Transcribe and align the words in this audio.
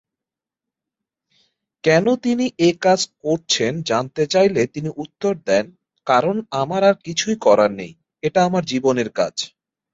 কেন 1.83 2.05
তিনি 2.23 2.45
এই 2.59 2.75
কাজ 2.77 2.99
করছেন 3.23 3.71
জানতে 3.83 4.23
চাইলে 4.27 4.61
তিনি 4.65 4.89
উত্তর 5.03 5.33
দেন, 5.47 5.65
"কারণ 6.07 6.35
আমার 6.61 6.81
আর 6.83 7.05
কিছুই 7.05 7.35
করার 7.45 7.71
নেই; 7.73 7.91
এটা 8.23 8.39
আমার 8.47 8.63
জীবনে 8.65 9.03
কাজ।" 9.11 9.35